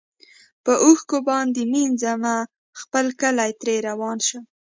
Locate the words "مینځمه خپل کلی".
1.71-3.51